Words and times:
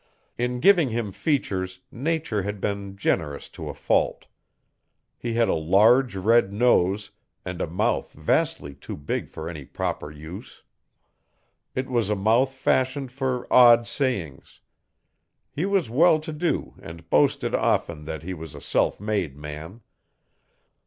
In 0.35 0.61
giving 0.61 0.89
him 0.89 1.11
features 1.11 1.79
Nature 1.91 2.41
had 2.41 2.59
been 2.59 2.97
generous 2.97 3.49
to 3.49 3.69
a 3.69 3.75
fault. 3.75 4.25
He 5.19 5.33
had 5.35 5.47
a 5.47 5.53
large 5.53 6.15
red 6.15 6.51
nose, 6.51 7.11
and 7.45 7.61
a 7.61 7.67
mouth 7.67 8.11
vastly 8.13 8.73
too 8.73 8.97
big 8.97 9.29
for 9.29 9.47
any 9.47 9.63
proper 9.63 10.09
use. 10.09 10.63
It 11.75 11.87
was 11.87 12.09
a 12.09 12.15
mouth 12.15 12.51
fashioned 12.51 13.11
for 13.11 13.45
odd 13.53 13.85
sayings. 13.85 14.59
He 15.51 15.67
was 15.67 15.87
well 15.91 16.19
to 16.21 16.33
do 16.33 16.73
and 16.81 17.07
boasted 17.11 17.53
often 17.53 18.05
that 18.05 18.23
he 18.23 18.33
was 18.33 18.55
a 18.55 18.59
self 18.61 18.99
made 18.99 19.37
man. 19.37 19.81